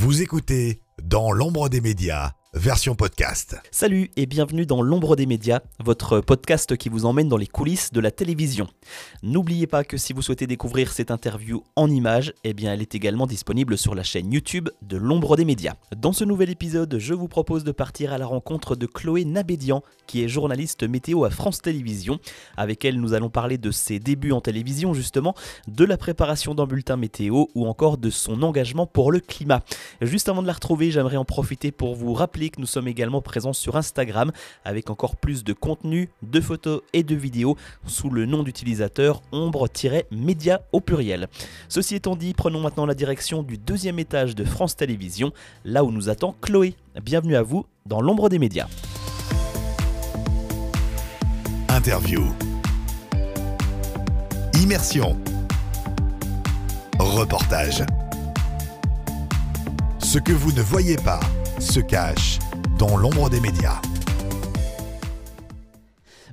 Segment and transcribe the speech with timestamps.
[0.00, 3.56] Vous écoutez Dans l'ombre des médias, version podcast.
[3.70, 7.92] Salut et bienvenue dans L'ombre des médias, votre podcast qui vous emmène dans les coulisses
[7.92, 8.66] de la télévision.
[9.22, 13.28] N'oubliez pas que si vous souhaitez découvrir cette interview en images, eh elle est également
[13.28, 15.74] disponible sur la chaîne YouTube de L'ombre des médias.
[15.96, 19.84] Dans ce nouvel épisode, je vous propose de partir à la rencontre de Chloé Nabédian,
[20.08, 22.18] qui est journaliste météo à France Télévisions.
[22.56, 25.34] Avec elle, nous allons parler de ses débuts en télévision justement,
[25.68, 29.62] de la préparation d'un bulletin météo ou encore de son engagement pour le climat.
[30.02, 33.52] Juste avant de la retrouver, j'aimerais en profiter pour vous rappeler nous sommes également présents
[33.52, 34.32] sur Instagram
[34.64, 40.62] avec encore plus de contenu, de photos et de vidéos sous le nom d'utilisateur ombre-média
[40.72, 41.28] au pluriel.
[41.68, 45.32] Ceci étant dit, prenons maintenant la direction du deuxième étage de France Télévisions,
[45.64, 46.74] là où nous attend Chloé.
[47.02, 48.68] Bienvenue à vous dans l'ombre des médias.
[51.68, 52.24] Interview.
[54.62, 55.16] Immersion.
[56.98, 57.84] Reportage.
[60.00, 61.20] Ce que vous ne voyez pas
[61.60, 62.38] se cache
[62.78, 63.80] dans l'ombre des médias.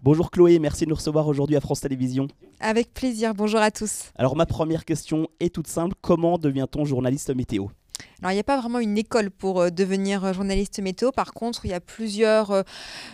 [0.03, 2.27] Bonjour Chloé, merci de nous recevoir aujourd'hui à France Télévisions.
[2.59, 4.11] Avec plaisir, bonjour à tous.
[4.15, 7.67] Alors ma première question est toute simple, comment devient-on journaliste météo?
[8.25, 11.11] Alors, il n'y a pas vraiment une école pour euh, devenir euh, journaliste météo.
[11.11, 12.63] Par contre, il y a plusieurs euh,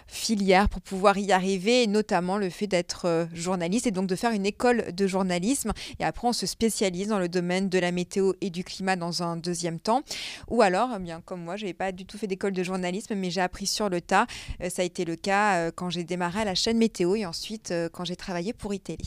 [0.07, 4.45] filières pour pouvoir y arriver, notamment le fait d'être journaliste et donc de faire une
[4.45, 5.73] école de journalisme.
[5.99, 9.21] Et après, on se spécialise dans le domaine de la météo et du climat dans
[9.21, 10.03] un deuxième temps.
[10.47, 13.13] Ou alors, eh bien comme moi, je n'avais pas du tout fait d'école de journalisme,
[13.15, 14.27] mais j'ai appris sur le tas.
[14.69, 18.05] Ça a été le cas quand j'ai démarré à la chaîne météo et ensuite quand
[18.05, 19.03] j'ai travaillé pour iTélé.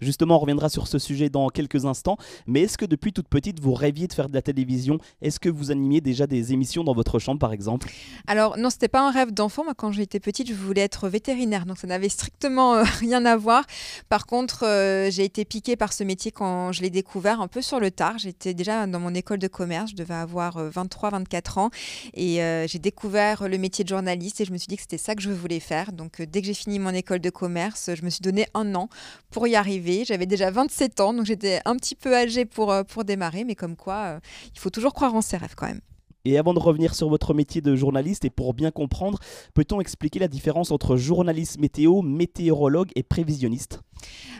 [0.00, 2.16] Justement, on reviendra sur ce sujet dans quelques instants.
[2.46, 4.98] Mais est-ce que depuis toute petite, vous rêviez de faire de la télévision?
[5.22, 7.88] Est-ce que vous animiez déjà des émissions dans votre chambre, par exemple?
[8.26, 9.64] Alors, non, c'était pas un rêve d'enfant.
[9.64, 11.66] Moi, quand j'étais petite, je voulais être vétérinaire.
[11.66, 13.64] Donc, ça n'avait strictement euh, rien à voir.
[14.08, 17.62] Par contre, euh, j'ai été piquée par ce métier quand je l'ai découvert un peu
[17.62, 18.18] sur le tard.
[18.18, 19.90] J'étais déjà dans mon école de commerce.
[19.90, 21.70] Je devais avoir 23-24 euh, ans.
[22.14, 25.14] Et j'ai découvert le métier de journaliste et je me suis dit que c'était ça
[25.14, 25.92] que je voulais faire.
[25.92, 28.88] Donc, dès que j'ai fini mon école de commerce, je me suis donné un an
[29.30, 29.69] pour y arriver
[30.04, 33.54] j'avais déjà 27 ans, donc j'étais un petit peu âgée pour, euh, pour démarrer, mais
[33.54, 34.20] comme quoi, euh,
[34.54, 35.80] il faut toujours croire en ses rêves quand même.
[36.30, 39.18] Et avant de revenir sur votre métier de journaliste et pour bien comprendre,
[39.52, 43.80] peut-on expliquer la différence entre journaliste météo, météorologue et prévisionniste?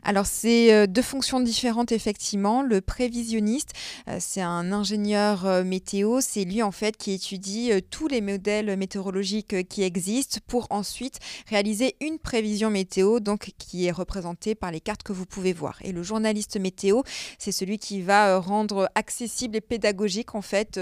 [0.03, 2.63] Alors, c'est euh, deux fonctions différentes, effectivement.
[2.63, 3.73] Le prévisionniste,
[4.09, 6.21] euh, c'est un ingénieur euh, météo.
[6.21, 11.19] C'est lui, en fait, qui étudie tous les modèles météorologiques qui existent pour ensuite
[11.49, 15.79] réaliser une prévision météo, donc qui est représentée par les cartes que vous pouvez voir.
[15.83, 17.03] Et le journaliste météo,
[17.39, 20.81] c'est celui qui va rendre accessible et pédagogique, en fait,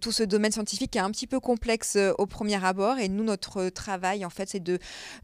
[0.00, 2.98] tout ce domaine scientifique qui est un petit peu complexe au premier abord.
[2.98, 4.78] Et nous, notre travail, en fait, c'est de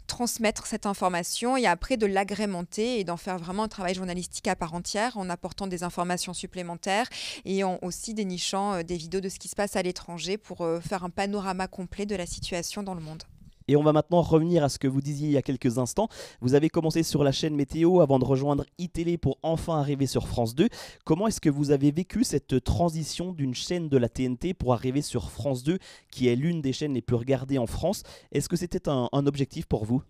[0.07, 4.57] transmettre cette information et après de l'agrémenter et d'en faire vraiment un travail journalistique à
[4.57, 7.09] part entière en apportant des informations supplémentaires
[7.45, 10.63] et en aussi dénichant euh, des vidéos de ce qui se passe à l'étranger pour
[10.63, 13.23] euh, faire un panorama complet de la situation dans le monde.
[13.69, 16.09] Et on va maintenant revenir à ce que vous disiez il y a quelques instants.
[16.41, 20.29] Vous avez commencé sur la chaîne météo avant de rejoindre iTélé pour enfin arriver sur
[20.29, 20.69] France 2.
[21.05, 25.03] Comment est-ce que vous avez vécu cette transition d'une chaîne de la TNT pour arriver
[25.03, 25.79] sur France 2,
[26.11, 28.03] qui est l'une des chaînes les plus regardées en France?
[28.33, 30.03] Est-ce que c'était un objectif pour vous?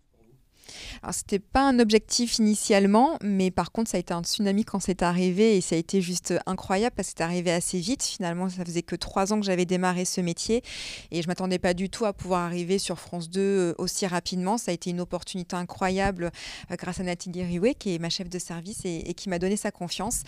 [1.05, 4.81] Alors, c'était pas un objectif initialement, mais par contre, ça a été un tsunami quand
[4.81, 8.03] c'est arrivé et ça a été juste incroyable parce que c'est arrivé assez vite.
[8.03, 10.63] Finalement, ça faisait que trois ans que j'avais démarré ce métier
[11.11, 14.57] et je m'attendais pas du tout à pouvoir arriver sur France 2 euh, aussi rapidement.
[14.57, 16.31] Ça a été une opportunité incroyable
[16.71, 19.59] euh, grâce à Nathalie Riouet, qui est ma chef de service et, qui m'a donné
[19.59, 20.23] sa confiance.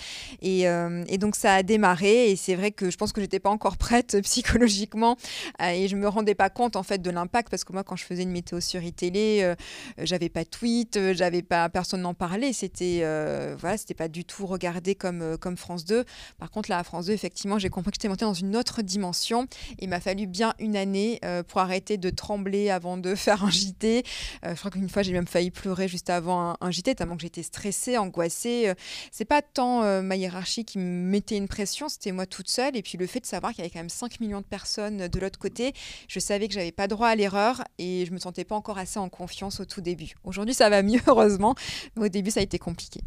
[0.44, 3.48] Euh, et, donc, ça a démarré et c'est vrai que je pense que j'étais pas
[3.48, 5.16] encore prête psychologiquement
[5.58, 8.04] et je me rendais pas compte en fait de l'impact parce que moi, quand je
[8.04, 9.54] faisais une météo sur e-télé,
[9.96, 14.08] j'avais pas de tweet, euh, j'avais pas personne n'en parlait, c'était euh, voilà, c'était pas
[14.08, 16.04] du tout regardé comme euh, comme France 2.
[16.38, 19.46] Par contre là France 2 effectivement, j'ai compris que j'étais montée dans une autre dimension.
[19.78, 24.02] Il m'a fallu bien une année pour arrêter de trembler avant de faire un JT.
[24.42, 27.44] je crois qu'une fois j'ai même failli pleurer juste avant un, JT tellement que j'étais
[27.44, 28.72] stressée, angoissée.
[29.12, 32.82] c'est pas tant ma hiérarchie qui me mettait une pression, c'était moi toute seule et
[32.82, 35.20] puis le fait de savoir qu'il y avait quand même 5 millions de personnes de
[35.20, 35.72] l'autre côté,
[36.08, 38.98] je savais que j'avais pas droit à l'erreur et je me sentais pas encore assez
[38.98, 40.14] en confiance au tout début.
[40.24, 41.54] Aujourd'hui, ça va mieux, heureusement,
[41.96, 43.00] au début, ça a été compliqué.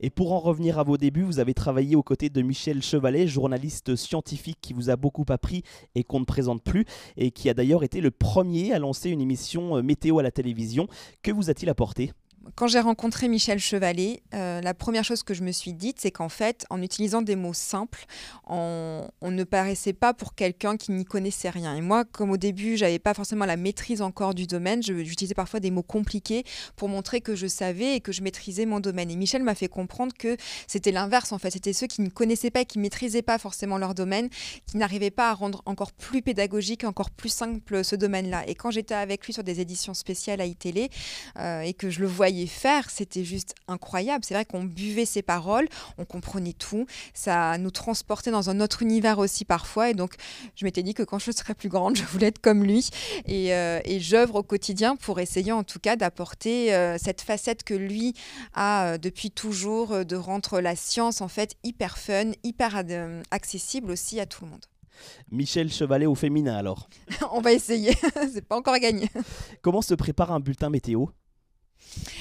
[0.00, 3.26] Et pour en revenir à vos débuts, vous avez travaillé aux côtés de Michel Chevalet,
[3.26, 5.62] journaliste scientifique qui vous a beaucoup appris
[5.94, 6.84] et qu'on ne présente plus,
[7.16, 10.30] et qui a d'ailleurs été le premier à lancer une émission euh, météo à la
[10.30, 10.86] télévision.
[11.22, 12.12] Que vous a-t-il apporté?
[12.54, 16.10] Quand j'ai rencontré Michel Chevalet, euh, la première chose que je me suis dite, c'est
[16.10, 18.04] qu'en fait, en utilisant des mots simples,
[18.46, 21.74] on, ne paraissait pas pour quelqu'un qui n'y connaissait rien.
[21.74, 25.60] Et moi, comme au début, j'avais pas forcément la maîtrise encore du domaine, j'utilisais parfois
[25.60, 26.44] des mots compliqués
[26.76, 29.10] pour montrer que je savais et que je maîtrisais mon domaine.
[29.10, 30.36] Et Michel m'a fait comprendre que
[30.66, 31.50] c'était l'inverse, en fait.
[31.50, 34.28] C'était ceux qui ne connaissaient pas et qui maîtrisaient pas forcément leur domaine,
[34.66, 38.44] qui n'arrivaient pas à rendre encore plus pédagogique, encore plus simple ce domaine-là.
[38.48, 40.90] Et quand j'étais avec lui sur des éditions spéciales à iTélé
[41.38, 44.24] euh, et que je le voyais faire, c'était juste incroyable.
[44.24, 45.68] C'est vrai qu'on buvait ses paroles,
[45.98, 49.90] on comprenait tout, ça nous transportait dans un autre univers aussi parfois.
[49.90, 50.14] Et donc,
[50.56, 52.88] je m'étais dit que quand je serais plus grande, je voulais être comme lui.
[53.26, 57.74] Et, euh, j'œuvre au quotidien pour essayer en tout cas d'apporter euh, cette facette que
[57.74, 58.14] lui
[58.54, 62.82] a euh, depuis toujours, de rendre la science en fait hyper fun, hyper
[63.30, 64.66] accessible aussi à tout le monde.
[65.30, 66.88] Michel Chevalet au féminin alors
[67.32, 67.92] On va essayer,
[68.32, 69.08] c'est pas encore gagné.
[69.62, 71.06] Comment se prépare un bulletin météo?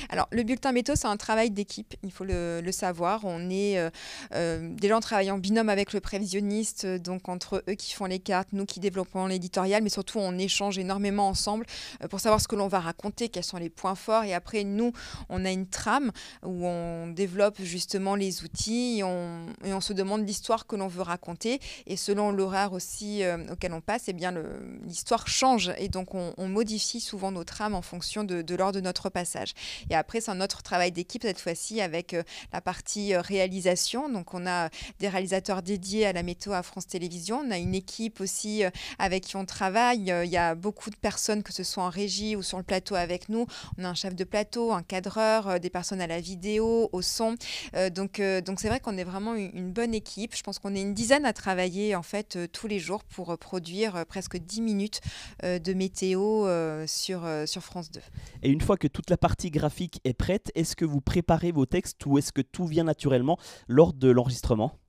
[0.09, 3.25] Alors, le bulletin météo, c'est un travail d'équipe, il faut le, savoir.
[3.25, 3.89] On est euh,
[4.33, 8.19] euh, déjà, on travaille en binôme avec le prévisionniste, donc entre eux qui font les
[8.19, 11.65] cartes, nous qui développons l'éditorial, mais surtout, on échange énormément ensemble
[12.01, 14.23] euh, pour savoir ce que l'on va raconter, quels sont les points forts.
[14.23, 14.93] Et après, nous,
[15.29, 16.11] on a une trame
[16.43, 21.59] où on développe justement les outils et on, se demande l'histoire que l'on veut raconter.
[21.87, 24.31] Et selon l'horaire aussi auquel on passe, eh bien,
[24.85, 25.71] l'histoire change.
[25.77, 29.50] Et donc, on, modifie souvent nos trames en fonction de, de de notre passage.
[29.89, 34.09] Et après, c'est un autre travail d'équipe cette fois-ci avec euh, la partie euh, réalisation.
[34.09, 34.69] Donc, on a
[35.00, 37.42] des réalisateurs dédiés à la météo à France Télévisions.
[37.45, 38.69] On a une équipe aussi euh,
[39.00, 40.13] avec qui on travaille.
[40.24, 42.95] Il y a beaucoup de personnes, que ce soit en régie ou sur le plateau
[42.95, 43.45] avec nous.
[43.77, 47.36] On a un chef de plateau, un cadreur, des personnes à la vidéo, au son.
[47.92, 50.36] donc, donc c'est vrai qu'on est vraiment une bonne équipe.
[50.36, 54.06] Je pense qu'on est une dizaine à travailler en fait tous les jours pour produire
[54.06, 55.01] presque 10 minutes
[55.44, 56.48] de météo
[56.88, 58.01] sur, sur France 2.
[58.44, 61.65] Et une fois que toute la partie graphique est prête, est-ce que vous préparez vos
[61.65, 64.80] textes ou est-ce que tout vient naturellement lors de l'enregistrement?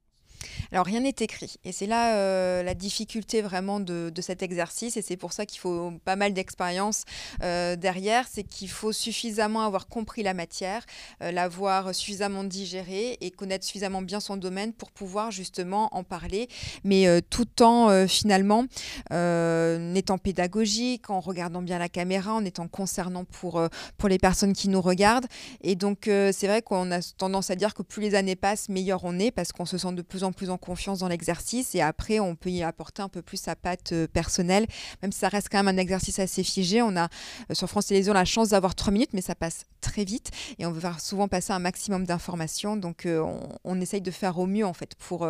[0.72, 1.56] Alors rien n'est écrit.
[1.64, 5.60] Et c'est là euh, la difficulté vraiment de, cet exercice et c'est pour ça qu'il
[5.60, 7.04] faut pas mal d'expérience
[7.42, 10.84] euh, derrière, c'est qu'il faut suffisamment avoir compris la matière,
[11.22, 16.48] euh, l'avoir suffisamment digérée et connaître suffisamment bien son domaine pour pouvoir justement en parler,
[16.84, 18.64] mais tout en finalement
[19.10, 23.60] étant pédagogique, en regardant bien la caméra, en étant concernant pour,
[23.98, 25.26] pour les personnes qui nous regardent.
[25.62, 29.04] Et donc c'est vrai qu'on a tendance à dire que plus les années passent, meilleur
[29.04, 31.82] on est parce qu'on se sent de plus en plus en confiance dans l'exercice et
[31.82, 34.66] après on peut y apporter un peu plus sa patte euh, personnelle,
[35.02, 36.80] même si ça reste quand même un exercice assez figé.
[36.80, 37.04] On a
[37.50, 40.64] euh, sur France Télévisions la chance d'avoir trois minutes, mais ça passe très vite et
[40.64, 42.76] on veut souvent passer un maximum d'informations.
[42.76, 43.22] Donc euh,
[43.64, 45.26] on, essaye de faire au mieux en fait pour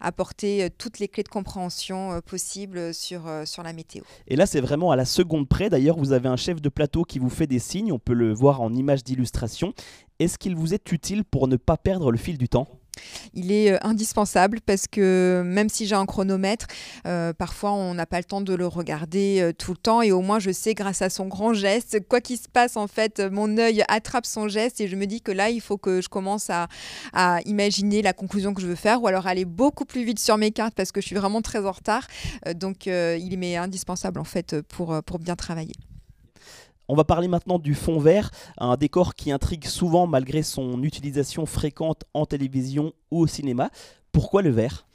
[0.00, 4.04] apporter toutes les clés de compréhension possibles sur, sur la météo.
[4.28, 5.68] Et là c'est vraiment à la seconde près.
[5.68, 8.32] D'ailleurs vous avez un chef de plateau qui vous fait des signes, on peut le
[8.32, 9.74] voir en image d'illustration.
[10.20, 12.68] Est-ce qu'il vous est utile pour ne pas perdre le fil du temps?
[13.34, 16.66] Il est euh, indispensable parce que même si j'ai un chronomètre,
[17.06, 20.12] euh, parfois on n'a pas le temps de le regarder euh, tout le temps et
[20.12, 23.20] au moins je sais grâce à son grand geste, quoi qu'il se passe en fait,
[23.20, 26.08] mon œil attrape son geste et je me dis que là il faut que je
[26.08, 26.68] commence à,
[27.44, 30.50] imaginer la conclusion que je veux faire ou alors aller beaucoup plus vite sur mes
[30.50, 32.06] cartes parce que je suis vraiment très en retard.
[32.54, 35.74] donc il m'est indispensable en fait pour, pour bien travailler.
[36.88, 41.44] On va parler maintenant du fond vert, un décor qui intrigue souvent malgré son utilisation
[41.44, 43.70] fréquente en télévision ou au cinéma.
[44.12, 44.86] Pourquoi le vert?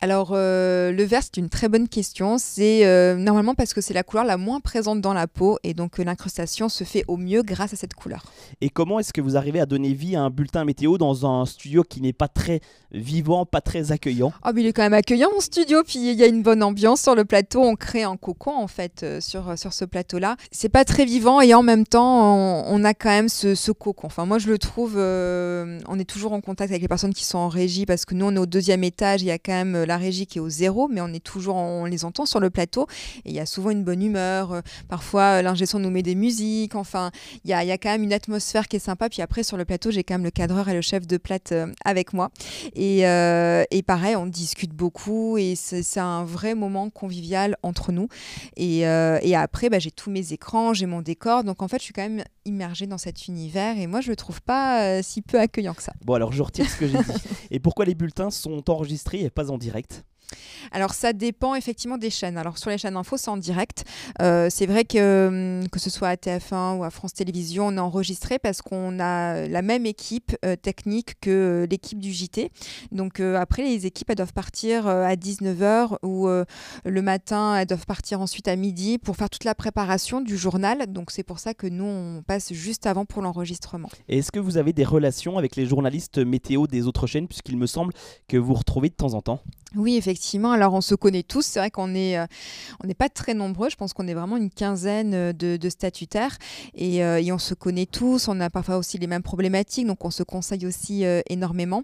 [0.00, 2.38] Alors, euh, le vert, c'est une très bonne question.
[2.38, 5.74] C'est euh, normalement parce que c'est la couleur la moins présente dans la peau et
[5.74, 8.24] donc euh, l'incrustation se fait au mieux grâce à cette couleur.
[8.60, 11.46] Et comment est-ce que vous arrivez à donner vie à un bulletin météo dans un
[11.46, 12.60] studio qui n'est pas très
[12.92, 14.32] vivant, pas très accueillant?
[14.46, 16.62] Oh, mais il est quand même accueillant mon studio, puis il y a une bonne
[16.62, 17.62] ambiance sur le plateau.
[17.62, 20.36] On crée un cocon en fait sur, sur ce plateau-là.
[20.52, 24.06] C'est pas très vivant et en même temps, on, a quand même ce, ce, cocon.
[24.06, 27.38] Enfin, moi je le trouve, on est toujours en contact avec les personnes qui sont
[27.38, 29.84] en régie parce que nous on est au deuxième étage, il y a quand même
[29.84, 32.50] la régie qui est au zéro, mais on est toujours, on les entend sur le
[32.50, 32.86] plateau
[33.24, 34.52] et il y a souvent une bonne humeur.
[34.52, 36.74] Euh, parfois, euh, l'ingé son nous met des musiques.
[36.74, 37.10] Enfin,
[37.44, 39.08] il y a, y a, quand même une atmosphère qui est sympa.
[39.08, 41.52] Puis après, sur le plateau, j'ai quand même le cadreur et le chef de plate
[41.52, 42.30] euh, avec moi.
[42.74, 48.08] Et, et, pareil, on discute beaucoup et c'est un vrai moment convivial entre nous.
[48.56, 51.44] Et, et après, bah, j'ai tous mes écrans, j'ai mon décor.
[51.44, 54.16] Donc en fait, je suis quand même immergée dans cet univers et moi, je le
[54.16, 55.92] trouve pas si peu accueillant que ça.
[56.04, 57.04] Bon, alors je retire ce que j'ai dit.
[57.50, 60.04] Et pourquoi les bulletins sont enregistrés pas en direct
[60.72, 62.36] alors ça dépend effectivement des chaînes.
[62.36, 63.84] Alors sur les chaînes info, c'est en direct.
[64.20, 67.76] Euh, c'est vrai que hum, que ce soit à TF1 ou à France Télévisions, on
[67.76, 72.50] est enregistré parce qu'on a la même équipe euh, technique que euh, l'équipe du JT.
[72.92, 78.20] Donc après, les équipes, elles doivent partir à 19h ou le matin, elles doivent partir
[78.20, 80.86] ensuite à midi pour faire toute la préparation du journal.
[80.92, 83.88] Donc c'est pour ça que nous, on passe juste avant pour l'enregistrement.
[84.08, 87.66] Est-ce que vous avez des relations avec les journalistes météo des autres chaînes, puisqu'il me
[87.66, 87.92] semble
[88.28, 89.42] que vous retrouvez de temps en temps
[89.76, 90.17] oui, effectivement.
[90.52, 91.44] Alors, on se connaît tous.
[91.44, 92.26] C'est vrai qu'on euh,
[92.84, 93.70] n'est pas très nombreux.
[93.70, 96.36] Je pense qu'on est vraiment une quinzaine euh, de, statutaires
[96.80, 98.28] euh, et, on se connaît tous.
[98.28, 101.82] On a parfois aussi les mêmes problématiques, donc on se conseille aussi énormément.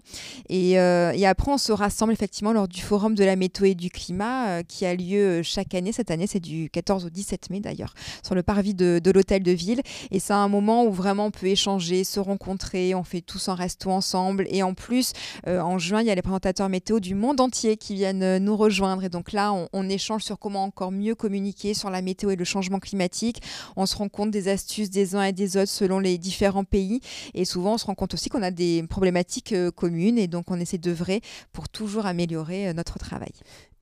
[0.49, 3.89] Et, et, après, on se rassemble effectivement lors du forum de la météo et du
[3.89, 5.91] climat qui a lieu chaque année.
[5.91, 9.43] Cette année, c'est du 14 au 17 mai d'ailleurs, sur le parvis de, de l'hôtel
[9.43, 9.81] de ville.
[10.11, 12.95] Et c'est un moment où vraiment on peut échanger, se rencontrer.
[12.95, 14.47] On fait tous un resto ensemble.
[14.49, 15.13] Et en plus,
[15.47, 18.57] en juin, il y a les présentateurs météo du monde entier qui viennent euh, nous
[18.57, 19.03] rejoindre.
[19.03, 22.43] Et donc là, on, échange sur comment encore mieux communiquer sur la météo et le
[22.43, 23.41] changement climatique.
[23.75, 27.01] On se rend compte des astuces des uns et des autres selon les différents pays.
[27.33, 30.17] Et souvent, on se rend compte aussi qu'on a des problématiques euh, communes.
[30.17, 31.21] Et donc, on essaie d'œuvrer
[31.53, 33.31] pour toujours améliorer euh, notre travail.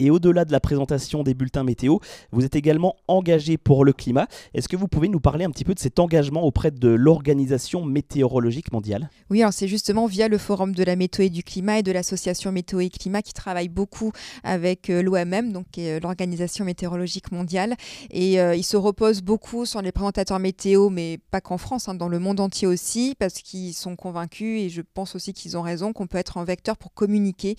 [0.03, 1.99] Et au-delà de la présentation des bulletins météo,
[2.33, 4.27] vous êtes également engagé pour le climat.
[4.53, 7.85] Est-ce que vous pouvez nous parler un petit peu de cet engagement auprès de l'Organisation
[7.85, 9.09] météorologique mondiale?
[9.29, 11.91] Oui, alors c'est justement via le Forum de la météo et du climat et de
[11.93, 14.11] l'Association météo et climat qui travaille beaucoup
[14.43, 17.77] avec euh, l'OMM, donc euh, l'Organisation météorologique mondiale.
[18.11, 21.95] Et euh, ils se reposent beaucoup sur les présentateurs météo, mais pas qu'en France, hein,
[21.95, 25.61] dans le monde entier aussi, parce qu'ils sont convaincus, et je pense aussi qu'ils ont
[25.61, 27.55] raison, qu'on peut être un vecteur pour communiquer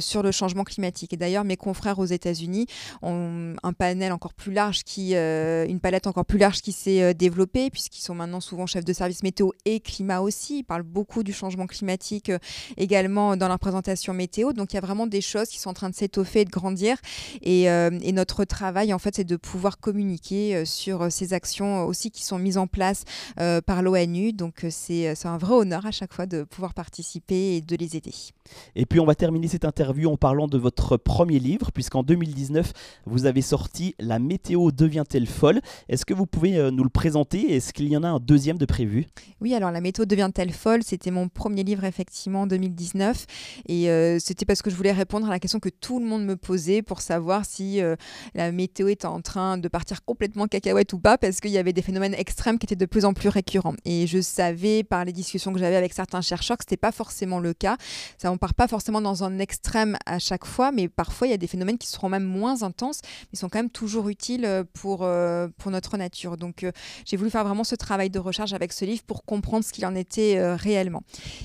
[0.00, 1.12] sur le changement climatique.
[1.12, 1.58] Et d'ailleurs, mes
[1.90, 2.66] aux États-Unis
[3.02, 7.02] ont un panel encore plus large qui, euh, une palette encore plus large qui s'est
[7.02, 10.58] euh, développée puisqu'ils sont maintenant souvent chefs de service météo et climat aussi.
[10.58, 12.38] Ils parlent beaucoup du changement climatique euh,
[12.76, 14.52] également dans leur présentation météo.
[14.52, 16.50] Donc il y a vraiment des choses qui sont en train de s'étoffer et de
[16.50, 16.96] grandir.
[17.42, 17.68] Et,
[18.12, 22.58] notre travail en fait c'est de pouvoir communiquer sur ces actions aussi qui sont mises
[22.58, 23.04] en place
[23.64, 24.34] par l'ONU.
[24.34, 28.12] Donc c'est un vrai honneur à chaque fois de pouvoir participer et de les aider.
[28.76, 32.72] Et puis on va terminer cette interview en parlant de votre premier livre puisqu'en 2019,
[33.06, 35.60] vous avez sorti La météo devient-elle folle?
[35.88, 37.54] Est-ce que vous pouvez euh, nous le présenter?
[37.54, 39.06] Est-ce qu'il y en a un deuxième de prévu?
[39.40, 40.82] Oui, alors La météo devient-elle folle?
[40.82, 43.26] C'était mon premier livre, effectivement, en 2019.
[43.68, 46.24] Et euh, c'était parce que je voulais répondre à la question que tout le monde
[46.24, 47.94] me posait pour savoir si euh,
[48.34, 51.72] la météo était en train de partir complètement cacahuète ou pas, parce qu'il y avait
[51.72, 53.74] des phénomènes extrêmes qui étaient de plus en plus récurrents.
[53.84, 56.92] Et je savais par les discussions que j'avais avec certains chercheurs que ce n'était pas
[56.92, 57.76] forcément le cas.
[58.18, 61.34] Ça, on part pas forcément dans un extrême à chaque fois, mais parfois il y
[61.34, 63.00] a des phénomènes qui seront même moins intenses,
[63.32, 66.36] mais sont quand même toujours utiles euh, pour, euh, pour notre nature.
[66.36, 66.72] Donc euh,
[67.04, 69.84] j'ai voulu faire vraiment ce travail de recherche avec ce livre pour comprendre ce qu'il
[69.86, 71.02] en était réellement.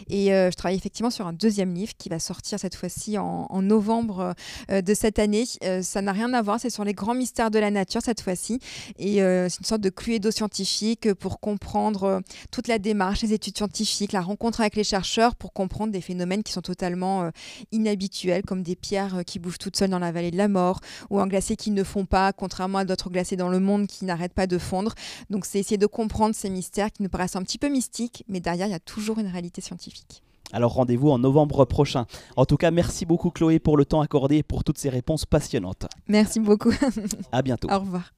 [0.09, 4.35] Et je travaille effectivement sur un deuxième livre qui va sortir cette fois-ci en, novembre
[4.69, 5.45] de cette année.
[5.81, 8.59] ça n'a rien à voir, c'est sur les grands mystères de la nature cette fois-ci.
[8.97, 12.21] Et c'est une sorte de cluedo scientifique pour comprendre
[12.51, 16.43] toute la démarche, les études scientifiques, la rencontre avec les chercheurs pour comprendre des phénomènes
[16.43, 17.29] qui sont totalement
[17.71, 21.19] inhabituels, comme des pierres qui bougent toutes seules dans la vallée de la mort, ou
[21.19, 24.33] un glacier qui ne fond pas, contrairement à d'autres glaciers dans le monde qui n'arrêtent
[24.33, 24.93] pas de fondre.
[25.29, 28.39] Donc c'est essayer de comprendre ces mystères qui nous paraissent un petit peu mystiques, mais
[28.39, 30.23] derrière, il y a toujours une réalité scientifique.
[30.53, 32.05] Alors rendez-vous en novembre prochain.
[32.37, 35.25] En tout cas, merci beaucoup Chloé pour le temps accordé et pour toutes ces réponses
[35.25, 35.87] passionnantes.
[36.07, 36.71] Merci beaucoup.
[37.31, 37.69] à bientôt.
[37.69, 38.13] Au revoir.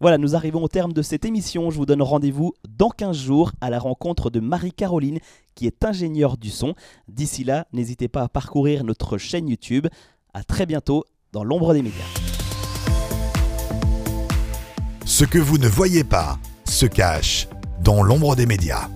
[0.00, 1.70] Voilà, nous arrivons au terme de cette émission.
[1.70, 5.18] Je vous donne rendez-vous dans 15 jours à la rencontre de Marie-Caroline,
[5.54, 6.74] qui est ingénieure du son.
[7.06, 9.86] D'ici là, n'hésitez pas à parcourir notre chaîne YouTube.
[10.34, 12.06] À très bientôt dans l'ombre des médias.
[15.04, 17.48] Ce que vous ne voyez pas se cache
[17.82, 18.88] dans l'ombre des médias.